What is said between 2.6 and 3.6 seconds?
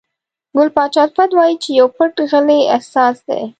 احساس دی.